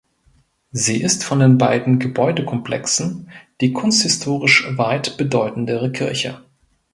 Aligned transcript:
Sie 0.71 0.99
ist 0.99 1.23
von 1.23 1.39
den 1.41 1.59
beiden 1.59 1.99
Gebäudekomplexen 1.99 3.29
die 3.61 3.71
kunsthistorisch 3.71 4.75
weit 4.75 5.15
bedeutendere 5.17 5.91
Kirche. 5.91 6.41